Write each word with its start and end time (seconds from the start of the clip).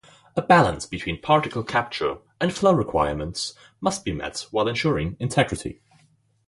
A 0.35 0.41
balance 0.41 0.87
between 0.87 1.21
particle 1.21 1.61
capture 1.63 2.17
and 2.39 2.51
flow 2.51 2.71
requirements 2.73 3.53
must 3.81 4.03
be 4.03 4.11
met 4.13 4.47
while 4.49 4.67
ensuring 4.67 5.15
integrity. 5.19 5.79